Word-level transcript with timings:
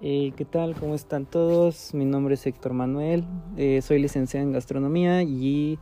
Eh, 0.00 0.32
¿Qué 0.36 0.44
tal? 0.44 0.74
¿Cómo 0.74 0.94
están 0.94 1.24
todos? 1.24 1.94
Mi 1.94 2.04
nombre 2.04 2.34
es 2.34 2.44
Héctor 2.46 2.72
Manuel, 2.72 3.24
eh, 3.56 3.80
soy 3.80 4.00
licenciado 4.00 4.44
en 4.44 4.52
gastronomía 4.52 5.22
y 5.22 5.78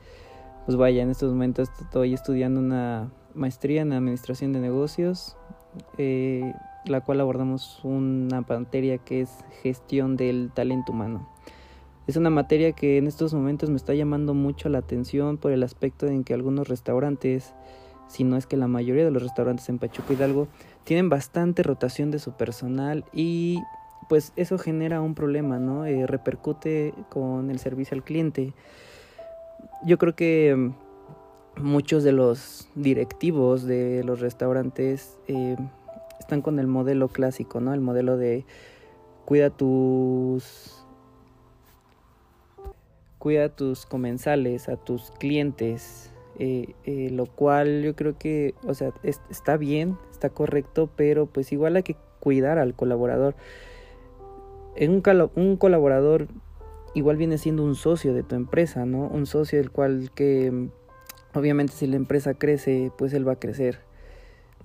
pues 0.67 0.77
vaya, 0.77 1.03
en 1.03 1.11
estos 1.11 1.33
momentos 1.33 1.71
estoy 1.81 2.13
estudiando 2.13 2.61
una 2.61 3.11
maestría 3.35 3.81
en 3.81 3.93
administración 3.93 4.53
de 4.53 4.61
negocios, 4.61 5.37
eh, 5.97 6.53
la 6.85 7.01
cual 7.01 7.23
abordamos 7.23 7.81
una 7.85 8.43
materia 8.43 8.98
que 8.98 9.23
es 9.23 9.30
gestión 9.62 10.17
del 10.17 10.51
talento 10.53 10.93
humano. 10.93 11.27
Es 12.07 12.17
una 12.17 12.31
materia 12.31 12.73
que 12.73 12.99
en 12.99 13.07
estos 13.07 13.33
momentos 13.33 13.71
me 13.71 13.77
está 13.77 13.95
llamando 13.95 14.35
mucho 14.35 14.69
la 14.69 14.79
atención 14.79 15.39
por 15.39 15.53
el 15.53 15.63
aspecto 15.63 16.07
en 16.07 16.23
que 16.23 16.35
algunos 16.35 16.69
restaurantes, 16.69 17.55
si 18.09 18.25
no 18.25 18.37
es 18.37 18.47
que 18.47 18.59
la 18.59 18.69
mayoría 18.69 19.07
de 19.07 19.11
los 19.11 19.23
restaurantes 19.23 19.71
en 19.71 19.79
Pachuca 19.79 20.13
Hidalgo, 20.13 20.49
tienen 20.85 21.09
bastante 21.09 21.63
rotación 21.63 22.11
de 22.11 22.19
su 22.19 22.33
personal 22.33 23.05
y 23.15 23.59
pues 24.09 24.32
eso 24.37 24.59
genera 24.59 25.00
un 25.00 25.14
problema, 25.14 25.58
¿no? 25.58 25.85
Eh, 25.86 26.07
repercute 26.07 26.95
con 27.08 27.50
el 27.50 27.58
servicio 27.58 27.95
al 27.95 28.04
cliente. 28.04 28.53
Yo 29.85 29.99
creo 29.99 30.14
que 30.14 30.54
mm, 30.57 31.63
muchos 31.63 32.04
de 32.04 32.12
los 32.12 32.68
directivos 32.74 33.64
de 33.64 34.02
los 34.04 34.20
restaurantes 34.20 35.18
eh, 35.28 35.56
están 36.18 36.42
con 36.42 36.58
el 36.58 36.66
modelo 36.66 37.08
clásico, 37.08 37.60
¿no? 37.60 37.74
El 37.74 37.80
modelo 37.80 38.16
de 38.16 38.44
cuida 39.24 39.50
tus 39.50 40.78
cuida 43.19 43.48
tus 43.48 43.86
comensales, 43.86 44.69
a 44.69 44.77
tus 44.77 45.12
clientes, 45.12 46.10
eh, 46.41 46.74
lo 47.12 47.27
cual 47.27 47.84
yo 47.84 47.94
creo 47.94 48.19
que, 48.19 48.56
o 48.66 48.74
sea, 48.74 48.92
está 49.05 49.56
bien, 49.56 49.96
está 50.10 50.28
correcto, 50.28 50.91
pero 50.96 51.27
pues 51.27 51.52
igual 51.52 51.77
hay 51.77 51.84
que 51.84 51.94
cuidar 52.19 52.58
al 52.58 52.74
colaborador. 52.74 53.36
En 54.74 54.90
un, 54.90 55.30
un 55.36 55.56
colaborador 55.56 56.28
igual 56.94 57.16
viene 57.16 57.38
siendo 57.38 57.64
un 57.64 57.74
socio 57.74 58.14
de 58.14 58.22
tu 58.22 58.34
empresa, 58.34 58.84
¿no? 58.86 59.08
Un 59.08 59.27
socio 59.27 59.58
del 59.58 59.70
cual 59.70 60.10
que 60.14 60.69
obviamente 61.34 61.72
si 61.72 61.86
la 61.86 61.97
empresa 61.97 62.34
crece, 62.34 62.91
pues 62.97 63.12
él 63.12 63.27
va 63.27 63.32
a 63.32 63.38
crecer. 63.38 63.80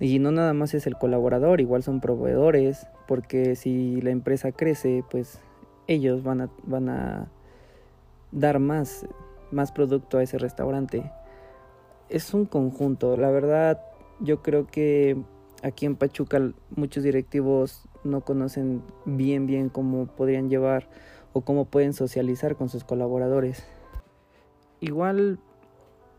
Y 0.00 0.18
no 0.18 0.30
nada 0.30 0.52
más 0.52 0.74
es 0.74 0.86
el 0.86 0.96
colaborador, 0.96 1.60
igual 1.60 1.82
son 1.82 2.00
proveedores, 2.00 2.86
porque 3.06 3.56
si 3.56 4.00
la 4.00 4.10
empresa 4.10 4.52
crece, 4.52 5.04
pues 5.10 5.40
ellos 5.86 6.22
van 6.22 6.42
a, 6.42 6.50
van 6.64 6.88
a 6.88 7.28
dar 8.30 8.60
más, 8.60 9.06
más 9.50 9.72
producto 9.72 10.18
a 10.18 10.22
ese 10.22 10.38
restaurante. 10.38 11.10
Es 12.08 12.32
un 12.32 12.46
conjunto, 12.46 13.16
la 13.16 13.30
verdad 13.30 13.80
yo 14.20 14.42
creo 14.42 14.66
que 14.66 15.16
aquí 15.62 15.86
en 15.86 15.96
Pachuca 15.96 16.52
muchos 16.74 17.02
directivos 17.02 17.87
no 18.08 18.22
conocen 18.22 18.82
bien 19.04 19.46
bien 19.46 19.68
cómo 19.68 20.06
podrían 20.06 20.48
llevar 20.48 20.88
o 21.32 21.42
cómo 21.42 21.66
pueden 21.66 21.92
socializar 21.92 22.56
con 22.56 22.68
sus 22.68 22.84
colaboradores. 22.84 23.64
Igual 24.80 25.38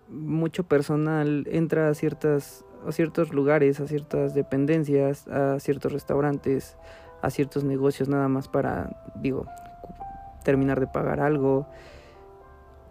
mucho 0.07 0.63
personal 0.63 1.47
entra 1.51 1.89
a 1.89 1.93
ciertas 1.93 2.65
a 2.87 2.91
ciertos 2.91 3.33
lugares, 3.33 3.79
a 3.81 3.87
ciertas 3.87 4.33
dependencias, 4.33 5.27
a 5.27 5.59
ciertos 5.59 5.91
restaurantes, 5.91 6.77
a 7.21 7.29
ciertos 7.29 7.63
negocios 7.63 8.07
nada 8.07 8.27
más 8.27 8.47
para 8.47 9.11
digo 9.15 9.45
terminar 10.43 10.79
de 10.79 10.87
pagar 10.87 11.19
algo 11.19 11.67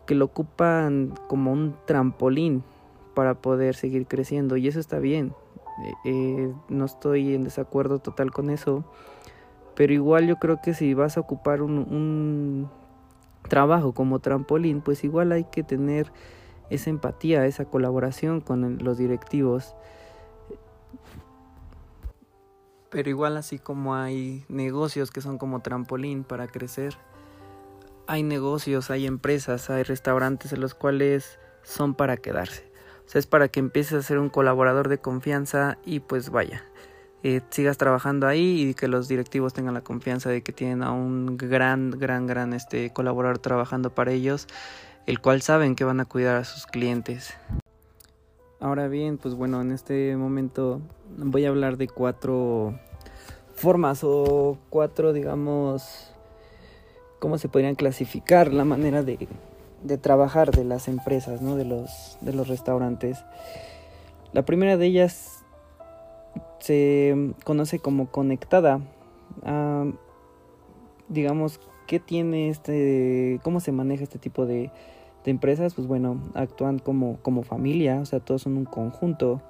que 0.06 0.14
lo 0.14 0.26
ocupan 0.26 1.14
como 1.28 1.52
un 1.52 1.76
trampolín 1.86 2.62
para 3.14 3.34
poder 3.34 3.74
seguir 3.74 4.06
creciendo 4.06 4.56
y 4.56 4.68
eso 4.68 4.80
está 4.80 4.98
bien. 4.98 5.34
Eh, 6.04 6.52
no 6.68 6.84
estoy 6.84 7.34
en 7.34 7.44
desacuerdo 7.44 8.00
total 8.00 8.30
con 8.32 8.50
eso, 8.50 8.84
pero 9.74 9.92
igual 9.92 10.26
yo 10.26 10.36
creo 10.36 10.60
que 10.60 10.74
si 10.74 10.94
vas 10.94 11.16
a 11.16 11.20
ocupar 11.20 11.62
un, 11.62 11.78
un 11.78 12.70
trabajo 13.48 13.92
como 13.92 14.18
trampolín, 14.18 14.80
pues 14.80 15.04
igual 15.04 15.32
hay 15.32 15.44
que 15.44 15.62
tener 15.62 16.12
esa 16.70 16.90
empatía, 16.90 17.46
esa 17.46 17.64
colaboración 17.64 18.40
con 18.40 18.78
los 18.82 18.98
directivos. 18.98 19.74
Pero 22.90 23.10
igual 23.10 23.36
así 23.36 23.58
como 23.58 23.94
hay 23.94 24.44
negocios 24.48 25.10
que 25.10 25.20
son 25.20 25.38
como 25.38 25.60
trampolín 25.60 26.24
para 26.24 26.46
crecer, 26.46 26.96
hay 28.06 28.22
negocios, 28.22 28.90
hay 28.90 29.06
empresas, 29.06 29.68
hay 29.68 29.82
restaurantes 29.82 30.52
en 30.54 30.60
los 30.60 30.74
cuales 30.74 31.38
son 31.62 31.94
para 31.94 32.16
quedarse. 32.16 32.67
O 33.08 33.10
sea, 33.10 33.20
es 33.20 33.26
para 33.26 33.48
que 33.48 33.58
empieces 33.58 33.94
a 33.94 34.02
ser 34.02 34.18
un 34.18 34.28
colaborador 34.28 34.90
de 34.90 34.98
confianza 34.98 35.78
y 35.86 36.00
pues 36.00 36.28
vaya, 36.28 36.62
eh, 37.22 37.40
sigas 37.48 37.78
trabajando 37.78 38.26
ahí 38.26 38.68
y 38.68 38.74
que 38.74 38.86
los 38.86 39.08
directivos 39.08 39.54
tengan 39.54 39.72
la 39.72 39.80
confianza 39.80 40.28
de 40.28 40.42
que 40.42 40.52
tienen 40.52 40.82
a 40.82 40.92
un 40.92 41.38
gran, 41.38 41.90
gran, 41.92 42.26
gran 42.26 42.52
este 42.52 42.92
colaborador 42.92 43.38
trabajando 43.38 43.94
para 43.94 44.12
ellos, 44.12 44.46
el 45.06 45.22
cual 45.22 45.40
saben 45.40 45.74
que 45.74 45.84
van 45.84 46.00
a 46.00 46.04
cuidar 46.04 46.36
a 46.36 46.44
sus 46.44 46.66
clientes. 46.66 47.34
Ahora 48.60 48.88
bien, 48.88 49.16
pues 49.16 49.34
bueno, 49.34 49.62
en 49.62 49.72
este 49.72 50.14
momento 50.14 50.82
voy 51.16 51.46
a 51.46 51.48
hablar 51.48 51.78
de 51.78 51.88
cuatro 51.88 52.78
formas 53.54 54.00
o 54.02 54.58
cuatro, 54.68 55.14
digamos, 55.14 56.12
cómo 57.20 57.38
se 57.38 57.48
podrían 57.48 57.74
clasificar 57.74 58.52
la 58.52 58.66
manera 58.66 59.02
de, 59.02 59.28
de 59.82 59.98
trabajar 59.98 60.50
de 60.50 60.64
las 60.64 60.88
empresas, 60.88 61.40
¿no? 61.40 61.56
de, 61.56 61.64
los, 61.64 62.18
de 62.20 62.32
los 62.32 62.48
restaurantes. 62.48 63.24
La 64.32 64.44
primera 64.44 64.76
de 64.76 64.86
ellas 64.86 65.44
se 66.60 67.34
conoce 67.44 67.78
como 67.78 68.10
conectada. 68.10 68.80
digamos, 71.08 71.60
¿qué 71.86 72.00
tiene 72.00 72.50
este, 72.50 73.40
cómo 73.42 73.60
se 73.60 73.72
maneja 73.72 74.04
este 74.04 74.18
tipo 74.18 74.46
de, 74.46 74.70
de 75.24 75.30
empresas? 75.30 75.74
Pues 75.74 75.86
bueno, 75.86 76.20
actúan 76.34 76.78
como, 76.78 77.18
como 77.22 77.42
familia, 77.42 78.00
o 78.00 78.04
sea, 78.04 78.20
todos 78.20 78.42
son 78.42 78.56
un 78.56 78.64
conjunto. 78.64 79.40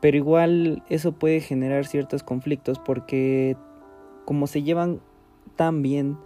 Pero 0.00 0.16
igual 0.16 0.84
eso 0.88 1.12
puede 1.12 1.40
generar 1.40 1.86
ciertos 1.86 2.22
conflictos 2.22 2.78
porque 2.78 3.56
como 4.24 4.46
se 4.46 4.62
llevan 4.62 5.00
tan 5.56 5.82
bien, 5.82 6.18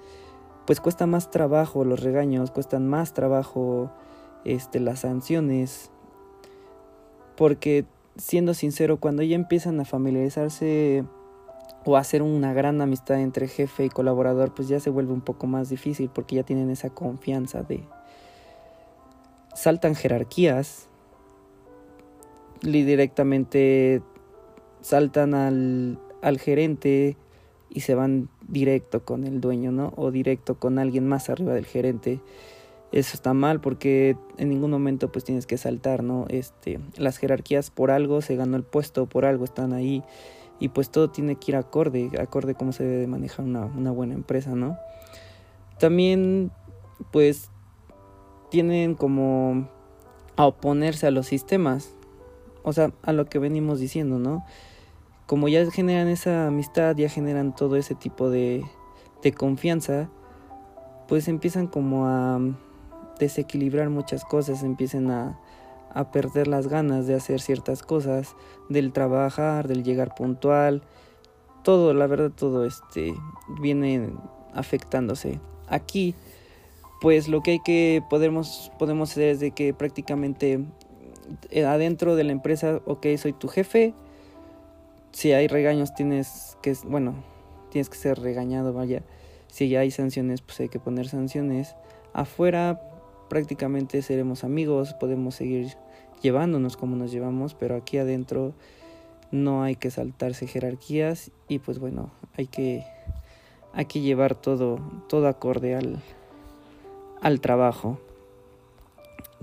pues 0.72 0.81
cuesta 0.81 1.06
más 1.06 1.31
trabajo 1.31 1.84
los 1.84 2.00
regaños, 2.00 2.50
cuestan 2.50 2.88
más 2.88 3.12
trabajo 3.12 3.91
este, 4.47 4.81
las 4.81 5.00
sanciones, 5.00 5.91
porque 7.37 7.84
siendo 8.16 8.55
sincero, 8.55 8.97
cuando 8.99 9.22
ya 9.22 9.34
empiezan 9.34 9.78
a 9.81 9.84
familiarizarse 9.84 11.05
o 11.84 11.99
a 11.99 12.00
hacer 12.00 12.22
una 12.22 12.55
gran 12.55 12.81
amistad 12.81 13.21
entre 13.21 13.49
jefe 13.49 13.84
y 13.84 13.91
colaborador, 13.91 14.55
pues 14.55 14.66
ya 14.69 14.81
se 14.81 14.88
vuelve 14.88 15.12
un 15.12 15.21
poco 15.21 15.47
más 15.47 15.69
difícil 15.69 16.09
porque 16.09 16.37
ya 16.37 16.43
tienen 16.43 16.71
esa 16.71 16.88
confianza 16.88 17.62
de... 17.62 17.84
Saltan 19.55 19.94
jerarquías, 19.94 20.88
directamente 22.62 24.00
saltan 24.81 25.34
al, 25.34 25.99
al 26.22 26.38
gerente 26.38 27.19
y 27.69 27.81
se 27.81 27.94
van 27.94 28.31
directo 28.53 29.05
con 29.05 29.25
el 29.25 29.41
dueño, 29.41 29.73
¿no? 29.73 29.93
O 29.97 30.13
directo 30.13 30.57
con 30.57 30.79
alguien 30.79 31.09
más 31.09 31.31
arriba 31.31 31.55
del 31.55 31.67
gerente. 31.67 32.21
Eso 32.93 33.15
está 33.15 33.33
mal 33.33 33.61
porque 33.61 34.17
en 34.37 34.51
ningún 34.51 34.71
momento 34.71 35.11
pues 35.11 35.25
tienes 35.25 35.47
que 35.47 35.57
saltar, 35.57 36.05
¿no? 36.05 36.27
Este, 36.29 36.79
las 36.99 37.17
jerarquías 37.17 37.71
por 37.71 37.91
algo 37.91 38.21
se 38.21 38.37
ganó 38.37 38.57
el 38.57 38.62
puesto, 38.62 39.07
por 39.07 39.25
algo 39.25 39.45
están 39.45 39.73
ahí 39.73 40.05
y 40.61 40.69
pues 40.69 40.91
todo 40.91 41.11
tiene 41.11 41.37
que 41.37 41.53
ir 41.53 41.57
acorde, 41.57 42.11
acorde 42.21 42.55
cómo 42.55 42.73
se 42.73 42.85
debe 42.85 43.07
manejar 43.07 43.47
una, 43.47 43.65
una 43.65 43.91
buena 43.91 44.15
empresa, 44.15 44.55
¿no? 44.55 44.77
También 45.81 46.53
pues 47.11 47.49
tienen 48.51 48.95
como 48.95 49.69
a 50.37 50.47
oponerse 50.47 51.07
a 51.07 51.11
los 51.11 51.27
sistemas, 51.27 51.95
o 52.62 52.75
sea, 52.75 52.93
a 53.03 53.15
lo 53.15 53.25
que 53.25 53.39
venimos 53.39 53.81
diciendo, 53.81 54.19
¿no? 54.19 54.45
Como 55.27 55.49
ya 55.49 55.69
generan 55.71 56.09
esa 56.09 56.47
amistad, 56.47 56.97
ya 56.97 57.09
generan 57.09 57.55
todo 57.55 57.77
ese 57.77 57.94
tipo 57.94 58.31
de, 58.31 58.64
de 59.23 59.32
confianza, 59.32 60.08
pues 61.08 61.29
empiezan 61.29 61.67
como 61.67 62.06
a 62.06 62.41
desequilibrar 63.19 63.91
muchas 63.91 64.25
cosas, 64.25 64.62
empiezan 64.62 65.11
a, 65.11 65.38
a 65.94 66.11
perder 66.11 66.49
las 66.49 66.69
ganas 66.69 67.06
de 67.06 67.14
hacer 67.14 67.41
ciertas 67.41 67.82
cosas, 67.82 68.35
del 68.69 68.93
trabajar, 68.93 69.69
del 69.69 69.85
llegar 69.85 70.14
puntual, 70.14 70.82
todo, 71.62 71.94
la 71.94 72.06
verdad, 72.06 72.32
todo 72.35 72.64
este 72.64 73.14
viene 73.61 74.11
afectándose. 74.55 75.41
Aquí, 75.69 76.14
pues 77.00 77.29
lo 77.29 77.43
que 77.43 77.52
hay 77.52 77.61
que 77.61 78.02
podemos, 78.11 78.73
podemos 78.79 79.12
hacer 79.12 79.29
es 79.29 79.41
de 79.41 79.52
que 79.52 79.73
prácticamente 79.75 80.64
eh, 81.50 81.64
adentro 81.64 82.17
de 82.17 82.25
la 82.25 82.32
empresa, 82.32 82.81
ok, 82.85 83.06
soy 83.17 83.32
tu 83.32 83.49
jefe, 83.49 83.94
si 85.12 85.32
hay 85.32 85.47
regaños 85.49 85.94
tienes 85.94 86.56
que, 86.62 86.76
bueno, 86.85 87.14
tienes 87.70 87.88
que 87.88 87.97
ser 87.97 88.19
regañado, 88.19 88.73
vaya. 88.73 89.03
Si 89.47 89.75
hay 89.76 89.91
sanciones, 89.91 90.41
pues 90.43 90.61
hay 90.61 90.69
que 90.69 90.81
poner 90.81 91.09
sanciones. 91.09 91.76
Afuera 92.12 92.81
prácticamente 93.29 94.03
seremos 94.03 94.44
amigos, 94.44 94.94
podemos 94.94 95.35
seguir 95.35 95.75
llevándonos 96.23 96.76
como 96.76 96.97
nos 96.97 97.12
llevamos, 97.12 97.55
pero 97.55 97.76
aquí 97.76 97.99
adentro 97.99 98.55
no 99.31 99.62
hay 99.62 99.76
que 99.76 99.91
saltarse 99.91 100.47
jerarquías 100.47 101.31
y 101.49 101.59
pues 101.59 101.79
bueno, 101.79 102.11
hay 102.37 102.47
que 102.47 102.85
hay 103.75 103.87
que 103.87 104.00
llevar 104.00 104.35
todo, 104.35 104.79
todo 105.09 105.29
acorde 105.29 105.75
al, 105.75 107.41
trabajo. 107.41 107.99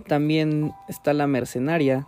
También 0.08 0.72
está 0.88 1.14
la 1.14 1.28
mercenaria. 1.28 2.08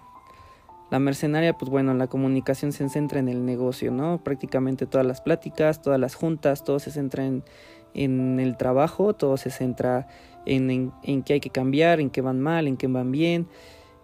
La 0.91 0.99
mercenaria, 0.99 1.53
pues 1.53 1.71
bueno, 1.71 1.93
la 1.93 2.07
comunicación 2.07 2.73
se 2.73 2.87
centra 2.89 3.19
en 3.19 3.29
el 3.29 3.45
negocio, 3.45 3.91
¿no? 3.91 4.21
Prácticamente 4.21 4.85
todas 4.85 5.07
las 5.07 5.21
pláticas, 5.21 5.81
todas 5.81 5.97
las 5.97 6.15
juntas, 6.15 6.65
todo 6.65 6.79
se 6.79 6.91
centra 6.91 7.25
en, 7.25 8.39
el 8.41 8.57
trabajo, 8.57 9.13
todo 9.13 9.37
se 9.37 9.51
centra 9.51 10.07
en, 10.45 10.91
en, 11.01 11.23
qué 11.23 11.33
hay 11.33 11.39
que 11.39 11.49
cambiar, 11.49 12.01
en 12.01 12.09
qué 12.09 12.19
van 12.19 12.41
mal, 12.41 12.67
en 12.67 12.75
qué 12.75 12.87
van 12.87 13.09
bien 13.09 13.47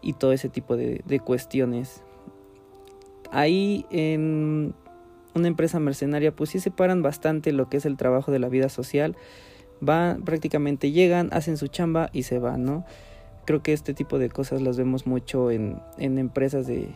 y 0.02 0.14
todo 0.14 0.32
ese 0.32 0.48
tipo 0.48 0.78
de, 0.78 1.02
de 1.06 1.20
cuestiones. 1.20 2.04
Ahí 3.32 3.86
en 3.90 4.74
una 5.36 5.50
empresa 5.50 5.82
mercenaria 5.82 6.34
pues 6.34 6.52
sí 6.52 6.62
separan 6.62 7.02
bastante 7.02 7.52
lo 7.52 7.68
que 7.68 7.78
es 7.78 7.86
el 7.86 7.98
trabajo 7.98 8.32
de 8.32 8.40
la 8.40 8.48
vida 8.48 8.70
social. 8.70 9.18
Van, 9.82 10.24
prácticamente 10.24 10.92
llegan, 10.92 11.28
hacen 11.34 11.58
su 11.58 11.68
chamba 11.68 12.10
y 12.14 12.24
se 12.24 12.40
van, 12.40 12.64
¿no? 12.64 12.86
Creo 13.48 13.64
que 13.64 13.72
este 13.72 13.94
tipo 13.94 14.20
de 14.20 14.30
cosas 14.30 14.62
las 14.62 14.78
vemos 14.78 15.08
mucho 15.08 15.52
en, 15.52 15.80
en 15.98 16.18
empresas 16.18 16.68
de, 16.68 16.90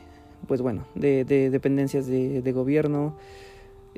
pues 0.47 0.61
bueno, 0.61 0.85
de, 0.95 1.23
de 1.23 1.49
dependencias 1.49 2.07
de, 2.07 2.51
gobierno, 2.51 3.15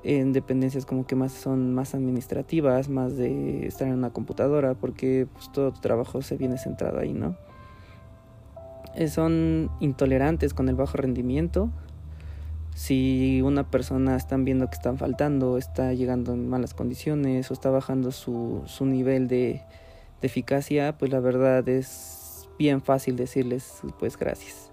en 0.03 0.33
dependencias 0.33 0.85
como 0.85 1.07
que 1.07 1.15
más 1.15 1.31
son 1.33 1.73
más 1.73 1.95
administrativas, 1.95 2.89
más 2.89 3.17
de 3.17 3.65
estar 3.65 3.87
en 3.87 3.95
una 3.95 4.11
computadora, 4.11 4.75
porque 4.75 5.27
pues, 5.33 5.51
todo 5.51 5.73
tu 5.73 5.81
trabajo 5.81 6.21
se 6.21 6.37
viene 6.37 6.59
centrado 6.59 6.99
ahí, 6.99 7.13
¿no? 7.13 7.35
Eh, 8.93 9.07
son 9.07 9.71
intolerantes 9.79 10.53
con 10.53 10.69
el 10.69 10.75
bajo 10.75 10.97
rendimiento, 10.97 11.71
si 12.75 13.41
una 13.41 13.69
persona 13.69 14.15
están 14.15 14.45
viendo 14.45 14.67
que 14.67 14.75
están 14.75 14.99
faltando, 14.99 15.57
está 15.57 15.93
llegando 15.93 16.33
en 16.33 16.47
malas 16.47 16.75
condiciones 16.75 17.49
o 17.49 17.53
está 17.53 17.69
bajando 17.71 18.11
su, 18.11 18.61
su 18.65 18.85
nivel 18.85 19.27
de 19.27 19.61
eficacia, 20.21 20.97
pues 20.97 21.11
la 21.11 21.19
verdad 21.19 21.67
es 21.67 22.22
bien 22.57 22.81
fácil 22.81 23.15
decirles 23.15 23.81
pues 23.99 24.17
gracias. 24.17 24.71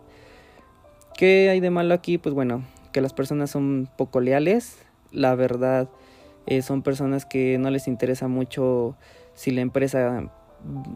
¿Qué 1.17 1.51
hay 1.51 1.61
de 1.61 1.71
malo 1.71 1.95
aquí? 1.95 2.19
Pues 2.19 2.35
bueno, 2.35 2.65
que 2.93 3.01
las 3.01 3.13
personas 3.13 3.51
son 3.51 3.89
poco 3.97 4.21
leales, 4.21 4.79
la 5.13 5.35
verdad 5.35 5.89
eh, 6.47 6.63
son 6.63 6.83
personas 6.83 7.27
que 7.27 7.59
no 7.59 7.71
les 7.71 7.89
interesa 7.89 8.29
mucho 8.29 8.97
si 9.35 9.51
la 9.51 9.61
empresa 9.61 10.31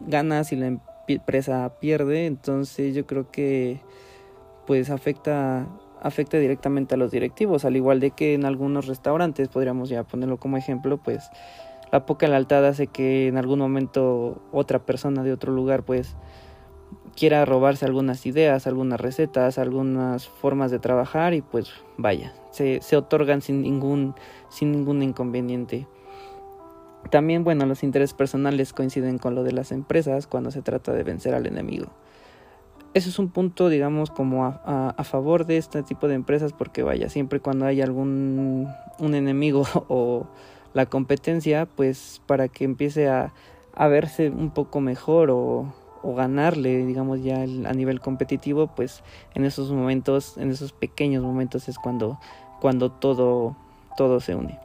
gana, 0.07 0.43
si 0.43 0.55
la 0.55 0.79
empresa 1.07 1.73
pierde, 1.79 2.25
entonces 2.25 2.95
yo 2.95 3.05
creo 3.05 3.31
que 3.31 3.79
pues 4.65 4.89
afecta 4.89 5.67
afecta 6.01 6.37
directamente 6.37 6.93
a 6.93 6.97
los 6.97 7.11
directivos, 7.11 7.65
al 7.65 7.75
igual 7.75 7.99
de 7.99 8.11
que 8.11 8.35
en 8.35 8.45
algunos 8.45 8.85
restaurantes, 8.85 9.47
podríamos 9.47 9.89
ya 9.89 10.03
ponerlo 10.03 10.37
como 10.37 10.55
ejemplo, 10.55 10.97
pues 10.97 11.31
la 11.91 12.05
poca 12.05 12.27
lealtad 12.27 12.65
hace 12.65 12.87
que 12.87 13.27
en 13.27 13.37
algún 13.37 13.59
momento 13.59 14.41
otra 14.51 14.79
persona 14.85 15.23
de 15.23 15.31
otro 15.31 15.51
lugar 15.51 15.83
pues 15.83 16.15
quiera 17.15 17.45
robarse 17.45 17.85
algunas 17.85 18.25
ideas, 18.25 18.67
algunas 18.67 18.99
recetas, 18.99 19.57
algunas 19.57 20.27
formas 20.27 20.71
de 20.71 20.79
trabajar 20.79 21.33
y 21.33 21.41
pues 21.41 21.71
vaya, 21.97 22.33
se, 22.51 22.81
se 22.81 22.97
otorgan 22.97 23.41
sin 23.41 23.61
ningún, 23.61 24.15
sin 24.49 24.71
ningún 24.71 25.01
inconveniente. 25.03 25.87
También, 27.11 27.43
bueno, 27.43 27.65
los 27.65 27.83
intereses 27.83 28.13
personales 28.13 28.73
coinciden 28.73 29.19
con 29.19 29.35
lo 29.35 29.43
de 29.43 29.51
las 29.51 29.71
empresas 29.71 30.27
cuando 30.27 30.51
se 30.51 30.61
trata 30.61 30.91
de 30.91 31.03
vencer 31.03 31.35
al 31.35 31.45
enemigo 31.45 31.91
eso 32.95 33.09
es 33.09 33.19
un 33.19 33.27
punto, 33.27 33.67
digamos, 33.67 34.09
como 34.09 34.45
a, 34.45 35.03
favor 35.03 35.45
de 35.45 35.57
este 35.57 35.83
tipo 35.83 36.07
de 36.07 36.15
empresas, 36.15 36.53
porque 36.53 36.81
vaya, 36.81 37.09
siempre 37.09 37.41
cuando 37.41 37.65
hay 37.65 37.81
algún 37.81 38.69
un 38.99 39.15
enemigo 39.15 39.65
o 39.89 40.25
la 40.73 40.85
competencia, 40.85 41.65
pues 41.65 42.21
para 42.25 42.47
que 42.47 42.63
empiece 42.63 43.09
a, 43.09 43.33
a 43.73 43.87
verse 43.89 44.29
un 44.29 44.49
poco 44.49 44.79
mejor 44.79 45.29
o, 45.29 45.73
o 46.05 46.13
ganarle, 46.13 46.85
digamos, 46.85 47.23
ya 47.23 47.41
a 47.41 47.73
nivel 47.73 47.99
competitivo, 47.99 48.67
pues 48.67 49.03
en 49.33 49.43
esos 49.43 49.71
momentos, 49.71 50.37
en 50.37 50.51
esos 50.51 50.71
pequeños 50.71 51.23
momentos 51.23 51.67
es 51.67 51.79
cuando, 51.79 52.19
cuando 52.61 52.91
todo, 52.91 53.55
todo 53.97 54.19
se 54.19 54.35
une. 54.35 54.59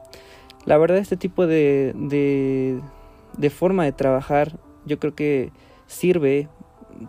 La 0.65 0.77
verdad, 0.77 0.97
este 0.97 1.17
tipo 1.17 1.47
de, 1.47 1.93
de, 1.95 2.79
de 3.37 3.49
forma 3.49 3.85
de 3.85 3.91
trabajar, 3.91 4.59
yo 4.85 4.99
creo 4.99 5.15
que 5.15 5.51
sirve 5.87 6.47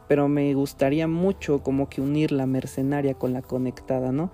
pero 0.09 0.29
me 0.29 0.55
gustaría 0.55 1.07
mucho 1.07 1.63
como 1.63 1.89
que 1.89 2.01
unir 2.01 2.33
la 2.33 2.47
mercenaria 2.47 3.15
con 3.15 3.33
la 3.33 3.43
conectada, 3.43 4.13
¿no? 4.13 4.31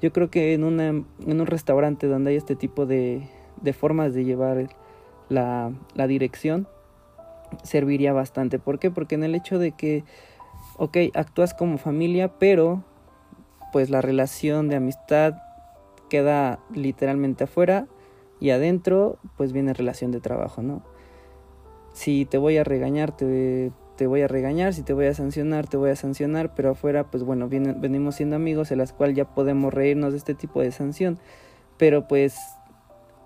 Yo 0.00 0.12
creo 0.12 0.30
que 0.30 0.54
en, 0.54 0.64
una, 0.64 0.88
en 0.88 1.40
un 1.40 1.46
restaurante 1.46 2.06
donde 2.06 2.30
hay 2.30 2.36
este 2.36 2.56
tipo 2.56 2.86
de, 2.86 3.28
de 3.60 3.72
formas 3.72 4.14
de 4.14 4.24
llevar 4.24 4.68
la, 5.28 5.72
la 5.94 6.06
dirección, 6.06 6.68
serviría 7.62 8.12
bastante. 8.12 8.58
¿Por 8.58 8.78
qué? 8.78 8.90
Porque 8.90 9.14
en 9.14 9.24
el 9.24 9.34
hecho 9.34 9.58
de 9.58 9.72
que, 9.72 10.04
ok, 10.76 10.96
actúas 11.14 11.54
como 11.54 11.78
familia, 11.78 12.38
pero 12.38 12.84
pues 13.72 13.90
la 13.90 14.00
relación 14.00 14.68
de 14.68 14.76
amistad 14.76 15.34
queda 16.08 16.58
literalmente 16.74 17.44
afuera 17.44 17.86
y 18.40 18.50
adentro 18.50 19.18
pues 19.36 19.52
viene 19.52 19.74
relación 19.74 20.10
de 20.10 20.20
trabajo, 20.20 20.62
¿no? 20.62 20.82
Si 21.92 22.24
te 22.24 22.38
voy 22.38 22.56
a 22.56 22.64
regañar, 22.64 23.16
te 23.16 23.72
te 24.00 24.06
voy 24.06 24.22
a 24.22 24.28
regañar, 24.28 24.72
si 24.72 24.82
te 24.82 24.94
voy 24.94 25.04
a 25.04 25.12
sancionar, 25.12 25.68
te 25.68 25.76
voy 25.76 25.90
a 25.90 25.94
sancionar, 25.94 26.54
pero 26.54 26.70
afuera, 26.70 27.10
pues 27.10 27.22
bueno, 27.22 27.50
venimos 27.50 28.14
siendo 28.14 28.34
amigos 28.34 28.70
en 28.70 28.78
las 28.78 28.94
cuales 28.94 29.14
ya 29.14 29.26
podemos 29.26 29.74
reírnos 29.74 30.12
de 30.12 30.16
este 30.16 30.34
tipo 30.34 30.62
de 30.62 30.72
sanción, 30.72 31.18
pero 31.76 32.08
pues 32.08 32.38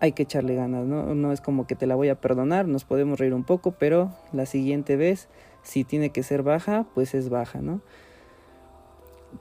hay 0.04 0.12
que 0.12 0.24
echarle 0.24 0.54
ganas, 0.54 0.84
¿no? 0.84 1.14
No 1.14 1.32
es 1.32 1.40
como 1.40 1.66
que 1.66 1.74
te 1.74 1.86
la 1.86 1.94
voy 1.94 2.10
a 2.10 2.20
perdonar, 2.20 2.68
nos 2.68 2.84
podemos 2.84 3.18
reír 3.18 3.32
un 3.32 3.42
poco, 3.42 3.72
pero 3.72 4.10
la 4.34 4.44
siguiente 4.44 4.96
vez, 4.96 5.28
si 5.62 5.82
tiene 5.82 6.10
que 6.10 6.22
ser 6.22 6.42
baja, 6.42 6.84
pues 6.94 7.14
es 7.14 7.30
baja, 7.30 7.62
¿no? 7.62 7.80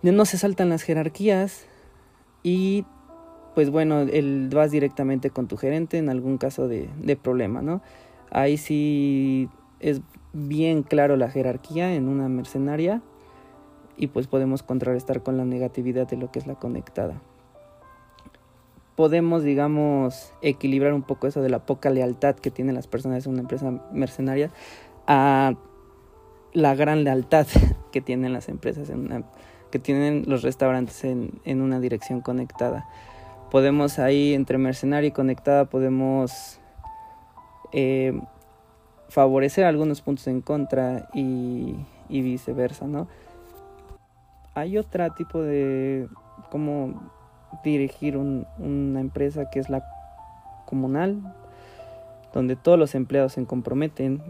No 0.01 0.23
se 0.23 0.37
saltan 0.37 0.69
las 0.69 0.83
jerarquías 0.83 1.65
y 2.43 2.85
pues 3.55 3.69
bueno, 3.69 3.99
el, 3.99 4.49
vas 4.53 4.71
directamente 4.71 5.29
con 5.31 5.47
tu 5.47 5.57
gerente 5.57 5.97
en 5.97 6.07
algún 6.07 6.37
caso 6.37 6.69
de, 6.69 6.89
de 6.97 7.17
problema, 7.17 7.61
¿no? 7.61 7.81
Ahí 8.31 8.55
sí 8.55 9.49
es 9.81 10.01
bien 10.31 10.81
claro 10.83 11.17
la 11.17 11.29
jerarquía 11.29 11.93
en 11.93 12.07
una 12.07 12.29
mercenaria 12.29 13.01
y 13.97 14.07
pues 14.07 14.27
podemos 14.27 14.63
contrarrestar 14.63 15.23
con 15.23 15.35
la 15.35 15.43
negatividad 15.43 16.07
de 16.07 16.15
lo 16.15 16.31
que 16.31 16.39
es 16.39 16.47
la 16.47 16.55
conectada. 16.55 17.21
Podemos, 18.95 19.43
digamos, 19.43 20.33
equilibrar 20.41 20.93
un 20.93 21.01
poco 21.01 21.27
eso 21.27 21.41
de 21.41 21.49
la 21.49 21.65
poca 21.65 21.89
lealtad 21.89 22.35
que 22.35 22.51
tienen 22.51 22.75
las 22.75 22.87
personas 22.87 23.25
en 23.25 23.33
una 23.33 23.41
empresa 23.41 23.71
mercenaria 23.91 24.51
a 25.07 25.53
la 26.53 26.75
gran 26.75 27.03
lealtad 27.03 27.47
que 27.91 28.01
tienen 28.01 28.33
las 28.33 28.49
empresas, 28.49 28.89
en 28.89 29.25
que 29.71 29.79
tienen 29.79 30.25
los 30.27 30.43
restaurantes 30.43 31.03
en, 31.03 31.41
en 31.45 31.61
una 31.61 31.79
dirección 31.79 32.21
conectada. 32.21 32.87
Podemos 33.49 33.99
ahí, 33.99 34.33
entre 34.33 34.57
mercenaria 34.57 35.07
y 35.07 35.11
conectada, 35.11 35.65
podemos 35.65 36.59
eh, 37.73 38.13
favorecer 39.09 39.65
algunos 39.65 40.01
puntos 40.01 40.27
en 40.27 40.41
contra 40.41 41.09
y, 41.13 41.75
viceversa, 42.09 42.87
¿no? 42.87 43.07
Hay 44.55 44.77
otro 44.77 45.11
tipo 45.13 45.41
de 45.41 46.07
cómo 46.51 47.11
dirigir 47.63 48.17
una 48.17 48.99
empresa 48.99 49.49
que 49.49 49.59
es 49.59 49.69
la 49.69 49.83
comunal, 50.65 51.21
donde 52.33 52.55
todos 52.55 52.79
los 52.79 52.95
empleados 52.95 53.33
se 53.33 53.45
comprometen, 53.45 54.21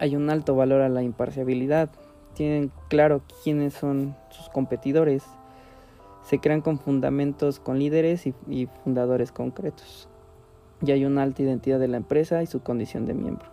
hay 0.00 0.16
un 0.16 0.28
alto 0.30 0.54
valor 0.54 0.82
a 0.82 0.88
la 0.88 1.02
imparcialidad, 1.02 1.88
tienen 2.34 2.70
claro 2.88 3.22
quiénes 3.42 3.74
son 3.74 4.14
sus 4.30 4.48
competidores, 4.50 5.24
se 6.22 6.38
crean 6.38 6.60
con 6.60 6.78
fundamentos 6.78 7.60
con 7.60 7.78
líderes 7.78 8.26
y, 8.26 8.34
y 8.48 8.66
fundadores 8.84 9.32
concretos, 9.32 10.08
y 10.82 10.90
hay 10.90 11.04
una 11.04 11.22
alta 11.22 11.42
identidad 11.42 11.78
de 11.78 11.88
la 11.88 11.96
empresa 11.96 12.42
y 12.42 12.46
su 12.46 12.60
condición 12.60 13.06
de 13.06 13.14
miembro. 13.14 13.46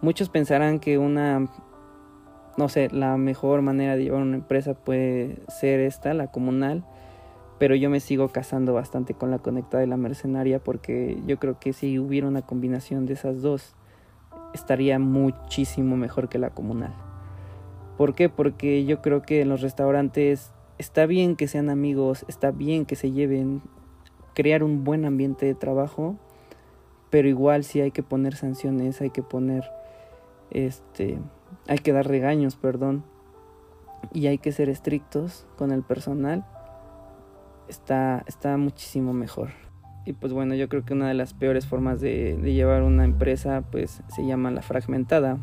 Muchos 0.00 0.30
pensarán 0.30 0.80
que 0.80 0.98
una, 0.98 1.46
no 2.56 2.68
sé, 2.68 2.88
la 2.90 3.16
mejor 3.18 3.62
manera 3.62 3.96
de 3.96 4.04
llevar 4.04 4.22
una 4.22 4.36
empresa 4.36 4.74
puede 4.74 5.38
ser 5.48 5.80
esta, 5.80 6.14
la 6.14 6.28
comunal, 6.28 6.84
pero 7.62 7.76
yo 7.76 7.90
me 7.90 8.00
sigo 8.00 8.26
casando 8.26 8.74
bastante 8.74 9.14
con 9.14 9.30
la 9.30 9.38
conectada 9.38 9.84
y 9.84 9.86
la 9.86 9.96
mercenaria 9.96 10.58
porque 10.58 11.22
yo 11.28 11.38
creo 11.38 11.60
que 11.60 11.72
si 11.72 11.96
hubiera 12.00 12.26
una 12.26 12.42
combinación 12.42 13.06
de 13.06 13.12
esas 13.12 13.40
dos, 13.40 13.76
estaría 14.52 14.98
muchísimo 14.98 15.96
mejor 15.96 16.28
que 16.28 16.40
la 16.40 16.50
comunal. 16.50 16.92
¿Por 17.96 18.16
qué? 18.16 18.28
Porque 18.28 18.84
yo 18.84 19.00
creo 19.00 19.22
que 19.22 19.42
en 19.42 19.48
los 19.48 19.60
restaurantes 19.60 20.50
está 20.78 21.06
bien 21.06 21.36
que 21.36 21.46
sean 21.46 21.70
amigos, 21.70 22.24
está 22.26 22.50
bien 22.50 22.84
que 22.84 22.96
se 22.96 23.12
lleven, 23.12 23.62
crear 24.34 24.64
un 24.64 24.82
buen 24.82 25.04
ambiente 25.04 25.46
de 25.46 25.54
trabajo, 25.54 26.16
pero 27.10 27.28
igual 27.28 27.62
sí 27.62 27.80
hay 27.80 27.92
que 27.92 28.02
poner 28.02 28.34
sanciones, 28.34 29.00
hay 29.00 29.10
que 29.10 29.22
poner 29.22 29.70
este, 30.50 31.20
hay 31.68 31.78
que 31.78 31.92
dar 31.92 32.08
regaños, 32.08 32.56
perdón, 32.56 33.04
y 34.12 34.26
hay 34.26 34.38
que 34.38 34.50
ser 34.50 34.68
estrictos 34.68 35.46
con 35.56 35.70
el 35.70 35.84
personal, 35.84 36.44
está, 37.72 38.24
está 38.26 38.56
muchísimo 38.56 39.12
mejor. 39.12 39.50
y 40.04 40.12
pues 40.14 40.32
bueno, 40.32 40.54
yo 40.54 40.68
creo 40.68 40.84
que 40.84 40.94
una 40.94 41.08
de 41.08 41.14
las 41.14 41.34
peores 41.34 41.66
formas 41.66 42.00
de, 42.00 42.36
llevar 42.42 42.82
una 42.82 43.04
empresa 43.04 43.62
pues 43.70 44.02
se 44.08 44.26
llama 44.26 44.50
la 44.50 44.62
fragmentada, 44.62 45.38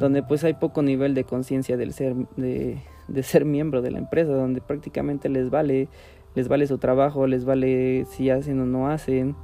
donde 0.00 0.22
pues 0.22 0.44
hay 0.44 0.54
poco 0.54 0.82
nivel 0.82 1.14
de 1.14 1.24
conciencia 1.24 1.76
del 1.76 1.92
ser, 1.92 2.14
de, 2.36 2.78
de 3.08 3.22
ser 3.22 3.44
miembro 3.44 3.82
de 3.82 3.90
la 3.90 3.98
empresa, 3.98 4.32
donde 4.32 4.60
prácticamente 4.60 5.28
les 5.28 5.50
vale, 5.50 5.88
les 6.34 6.48
vale 6.48 6.66
su 6.66 6.78
trabajo, 6.78 7.26
les 7.26 7.44
vale 7.44 8.06
si 8.10 8.30
hacen 8.30 8.60
o 8.60 8.66
no 8.66 8.88
hacen, 8.88 9.34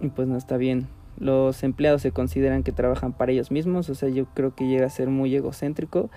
y 0.00 0.08
pues 0.08 0.28
no 0.28 0.36
está 0.36 0.56
bien. 0.56 0.86
Los 1.18 1.62
empleados 1.62 2.02
se 2.02 2.10
consideran 2.10 2.62
que 2.64 2.72
trabajan 2.72 3.12
para 3.12 3.32
ellos 3.32 3.50
mismos, 3.50 3.88
o 3.88 3.94
sea, 3.94 4.08
yo 4.08 4.26
creo 4.34 4.54
que 4.54 4.66
llega 4.66 4.86
a 4.86 4.90
ser 4.90 5.08
muy 5.08 5.34
egocéntrico. 5.34 6.10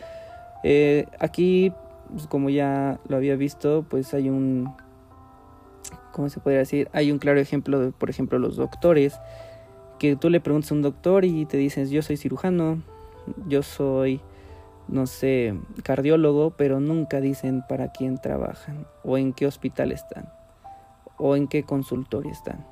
Eh, 0.64 1.06
aquí, 1.20 1.72
pues, 2.10 2.28
como 2.28 2.50
ya 2.50 3.00
lo 3.08 3.18
había 3.18 3.36
visto, 3.36 3.86
pues 3.90 4.14
hay 4.14 4.30
un 4.30 4.74
¿cómo 6.18 6.30
se 6.30 6.40
podría 6.40 6.60
decir? 6.60 6.90
Hay 6.94 7.12
un 7.12 7.20
claro 7.20 7.40
ejemplo 7.40 7.80
de, 7.80 7.92
por 7.92 8.10
ejemplo, 8.10 8.40
los 8.40 8.56
doctores, 8.56 9.20
que 10.00 10.16
tú 10.16 10.32
le 10.32 10.42
preguntas 10.42 10.72
a 10.72 10.74
un 10.74 10.82
doctor 10.82 11.26
y 11.26 11.46
te 11.46 11.58
dices, 11.58 11.92
yo 11.92 12.02
soy 12.02 12.18
cirujano, 12.18 12.82
yo 13.48 13.62
soy, 13.62 14.20
no 14.88 15.06
sé, 15.06 15.56
cardiólogo, 15.84 16.52
pero 16.58 16.80
nunca 16.80 17.22
dicen 17.22 17.64
para 17.70 17.92
quién 17.92 18.18
trabajan, 18.18 18.88
o 19.04 19.20
en 19.20 19.32
qué 19.32 19.46
hospital 19.46 19.92
están, 19.92 20.28
o 21.18 21.36
en 21.36 21.48
qué 21.48 21.62
consultorio 21.62 22.32
están. 22.32 22.66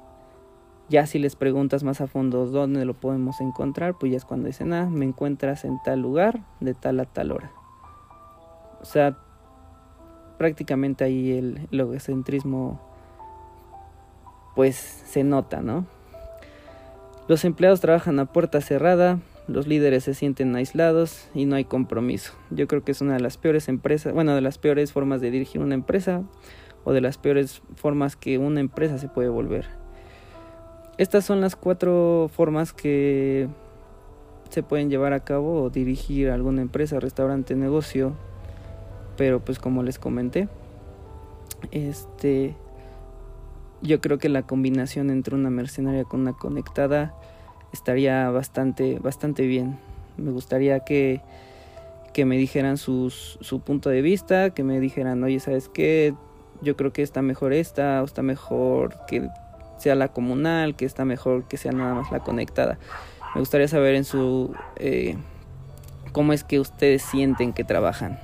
Ya 0.90 1.06
si 1.06 1.20
les 1.20 1.36
preguntas 1.36 1.84
más 1.84 2.02
a 2.02 2.08
fondo 2.08 2.48
dónde 2.48 2.84
lo 2.84 2.96
podemos 2.96 3.42
encontrar, 3.42 3.96
pues 4.00 4.12
ya 4.12 4.18
es 4.18 4.26
cuando 4.26 4.48
dicen, 4.48 4.74
ah, 4.74 4.88
me 4.90 5.06
encuentras 5.06 5.66
en 5.66 5.78
tal 5.84 6.00
lugar, 6.00 6.42
de 6.62 6.74
tal 6.74 7.00
a 7.00 7.06
tal 7.06 7.32
hora. 7.32 7.52
O 8.82 8.86
sea, 8.86 9.18
prácticamente 10.38 11.04
ahí 11.04 11.32
el, 11.32 11.68
el 11.72 11.80
egocentrismo 11.80 12.82
pues 14.56 14.76
se 14.76 15.24
nota, 15.24 15.62
¿no? 15.62 15.86
Los 17.28 17.44
empleados 17.44 17.82
trabajan 17.82 18.20
a 18.20 18.26
puerta 18.26 18.62
cerrada, 18.62 19.20
los 19.48 19.68
líderes 19.68 20.04
se 20.04 20.14
sienten 20.14 20.56
aislados 20.56 21.30
y 21.34 21.46
no 21.46 21.56
hay 21.56 21.66
compromiso. 21.66 22.34
Yo 22.52 22.68
creo 22.68 22.84
que 22.84 22.92
es 22.92 23.02
una 23.02 23.14
de 23.14 23.20
las 23.20 23.38
peores 23.38 23.68
empresas, 23.68 24.14
bueno, 24.14 24.34
de 24.34 24.42
las 24.42 24.58
peores 24.58 24.92
formas 24.92 25.22
de 25.22 25.32
dirigir 25.32 25.62
una 25.62 25.76
empresa 25.76 26.24
o 26.84 26.94
de 26.94 27.02
las 27.02 27.18
peores 27.18 27.62
formas 27.76 28.16
que 28.16 28.38
una 28.38 28.60
empresa 28.60 28.98
se 28.98 29.08
puede 29.08 29.30
volver. 29.30 29.66
Estas 30.98 31.26
son 31.26 31.42
las 31.42 31.56
cuatro 31.56 32.30
formas 32.34 32.74
que 32.74 33.50
se 34.50 34.64
pueden 34.64 34.90
llevar 34.90 35.14
a 35.14 35.22
cabo 35.22 35.64
o 35.64 35.70
dirigir 35.70 36.30
alguna 36.30 36.62
empresa, 36.62 37.00
restaurante, 37.00 37.56
negocio. 37.56 38.14
Pero 39.18 39.40
pues 39.40 39.60
como 39.60 39.84
les 39.84 40.00
comenté, 40.00 40.48
este 41.72 42.56
yo 43.82 44.02
creo 44.02 44.18
que 44.18 44.30
la 44.30 44.42
combinación 44.44 45.10
entre 45.10 45.36
una 45.36 45.50
mercenaria 45.50 46.04
con 46.06 46.22
una 46.22 46.34
conectada 46.34 47.14
estaría 47.72 48.30
bastante, 48.30 49.00
bastante 49.00 49.46
bien. 49.46 49.78
Me 50.18 50.32
gustaría 50.32 50.80
que, 50.80 51.22
que 52.14 52.26
me 52.26 52.38
dijeran 52.38 52.78
sus, 52.78 53.38
su 53.42 53.60
punto 53.60 53.90
de 53.90 54.02
vista, 54.02 54.50
que 54.52 54.64
me 54.64 54.80
dijeran, 54.80 55.24
oye, 55.24 55.40
¿sabes 55.40 55.70
qué? 55.70 56.14
Yo 56.62 56.76
creo 56.76 56.94
que 56.94 57.04
está 57.04 57.22
mejor 57.22 57.54
esta, 57.54 58.02
o 58.02 58.06
está 58.06 58.22
mejor 58.22 58.96
que 59.08 59.28
sea 59.78 59.96
la 59.96 60.08
comunal, 60.08 60.76
que 60.76 60.86
está 60.86 61.06
mejor 61.06 61.48
que 61.48 61.58
sea 61.58 61.74
nada 61.74 61.94
más 61.94 62.12
la 62.12 62.22
conectada. 62.22 62.80
Me 63.36 63.42
gustaría 63.42 63.68
saber 63.68 63.96
en 63.96 64.06
su... 64.06 64.56
Eh, 64.78 65.18
cómo 66.14 66.32
es 66.32 66.46
que 66.46 66.62
ustedes 66.62 67.04
sienten 67.04 67.52
que 67.52 67.66
trabajan. 67.66 68.18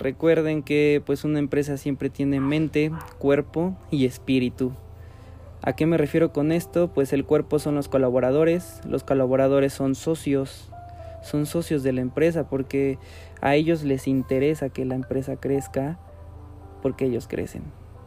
Recuerden 0.00 0.62
que 0.62 1.02
pues 1.04 1.24
una 1.24 1.38
empresa 1.38 1.76
siempre 1.76 2.08
tiene 2.08 2.40
mente, 2.40 2.90
cuerpo 3.18 3.76
y 3.90 4.06
espíritu. 4.06 4.72
¿A 5.60 5.74
qué 5.74 5.84
me 5.84 5.98
refiero 5.98 6.32
con 6.32 6.52
esto? 6.52 6.88
Pues 6.88 7.12
el 7.12 7.26
cuerpo 7.26 7.58
son 7.58 7.74
los 7.74 7.88
colaboradores, 7.88 8.80
los 8.88 9.04
colaboradores 9.04 9.74
son 9.74 9.94
socios, 9.94 10.70
son 11.22 11.44
socios 11.44 11.82
de 11.82 11.92
la 11.92 12.00
empresa 12.00 12.48
porque 12.48 12.98
a 13.42 13.56
ellos 13.56 13.82
les 13.82 14.08
interesa 14.08 14.70
que 14.70 14.86
la 14.86 14.94
empresa 14.94 15.36
crezca 15.36 15.98
porque 16.80 17.04
ellos 17.04 17.28
crecen. 17.28 17.64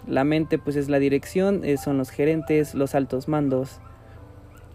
La 0.07 0.23
mente 0.23 0.57
pues 0.57 0.75
es 0.77 0.89
la 0.89 0.97
dirección, 0.97 1.63
eh, 1.63 1.77
son 1.77 2.00
los 2.00 2.09
gerentes, 2.09 2.73
los 2.73 2.95
altos 2.95 3.27
mandos, 3.27 3.81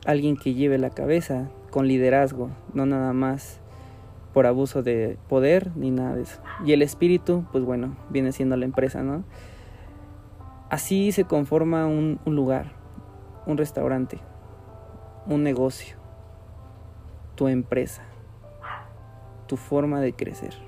alguien 0.06 0.36
que 0.36 0.54
lleve 0.54 0.78
la 0.78 0.90
cabeza 0.90 1.50
con 1.70 1.88
liderazgo, 1.88 2.50
no 2.74 2.86
nada 2.86 3.12
más 3.12 3.60
por 4.32 4.46
abuso 4.46 4.82
de 4.82 5.18
poder 5.28 5.70
ni 5.76 5.90
nada 5.90 6.14
de 6.14 6.22
eso. 6.22 6.40
Y 6.64 6.72
el 6.72 6.82
espíritu, 6.82 7.44
pues 7.52 7.64
bueno, 7.64 7.96
viene 8.10 8.32
siendo 8.32 8.56
la 8.56 8.64
empresa, 8.64 9.02
¿no? 9.02 9.24
Así 10.70 11.12
se 11.12 11.24
conforma 11.24 11.86
un, 11.86 12.20
un 12.24 12.36
lugar, 12.36 12.72
un 13.46 13.56
restaurante, 13.56 14.18
un 15.26 15.42
negocio, 15.42 15.96
tu 17.34 17.48
empresa, 17.48 18.02
tu 19.46 19.56
forma 19.56 20.00
de 20.00 20.12
crecer. 20.12 20.67